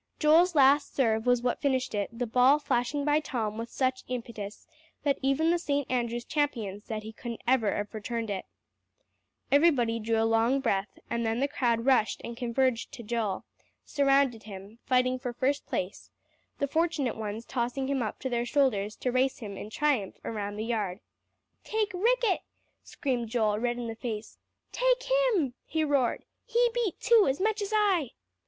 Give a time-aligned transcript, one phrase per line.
[0.17, 4.65] Joel's last serve was what finished it; the ball flashing by Tom with such impetus,
[5.03, 5.85] that even the St.
[5.91, 8.45] Andrew's champion said he couldn't ever have returned it.
[9.51, 13.45] Everybody drew a long breath, and then the crowd rushed and converged to Joel;
[13.85, 16.09] surrounded him, fighting for first place,
[16.57, 20.55] the fortunate ones tossing him up to their shoulders to race him in triumph around
[20.55, 20.99] the yard.
[21.63, 22.39] "Take Ricket!"
[22.83, 24.39] screamed Joel, red in the face.
[24.71, 26.25] "Take him!" he roared.
[26.43, 28.13] "He beat too, as much as I."